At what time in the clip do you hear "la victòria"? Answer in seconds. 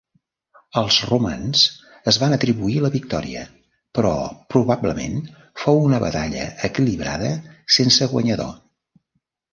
2.85-3.43